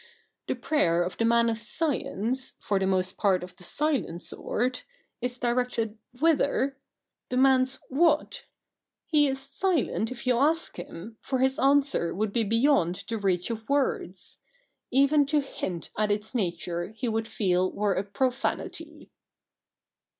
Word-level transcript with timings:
The 0.47 0.55
prayer 0.55 1.03
of 1.03 1.17
the 1.17 1.25
man 1.25 1.47
of 1.47 1.59
science, 1.59 2.55
for 2.59 2.79
the 2.79 2.87
most 2.87 3.17
part 3.17 3.43
of 3.43 3.55
the 3.55 3.63
silent 3.63 4.23
sort, 4.23 4.83
is 5.21 5.37
directed 5.37 5.95
whither? 6.19 6.75
de 7.29 7.37
mands 7.37 7.77
what? 7.87 8.45
He 9.05 9.27
is 9.27 9.39
silent 9.39 10.11
if 10.11 10.25
you 10.25 10.39
ask 10.39 10.75
him, 10.77 11.17
for 11.21 11.37
his 11.37 11.59
answer 11.59 12.15
would 12.15 12.33
be 12.33 12.43
beyond 12.43 13.03
the 13.09 13.19
reach 13.19 13.51
of 13.51 13.69
words. 13.69 14.39
Even 14.89 15.27
to 15.27 15.39
hint 15.39 15.91
at 15.95 16.09
its 16.11 16.33
nature 16.33 16.87
he 16.95 17.07
would 17.07 17.27
feel 17.27 17.71
were 17.71 17.93
a 17.93 18.03
profanity.' 18.03 19.11